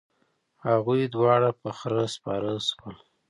[0.67, 2.95] هغوی دواړه په خره سپاره شول.